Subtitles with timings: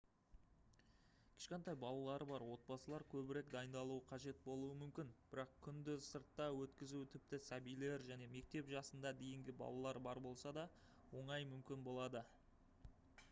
[1.39, 8.05] кішкентай балалары бар отбасылар көбірек дайындалуы қажет болуы мүмкін бірақ күнді сыртта өткізу тіпті сәбилер
[8.09, 10.65] және мектеп жасына дейінгі балалар бар болса да
[11.21, 12.25] оңай мүмкін болады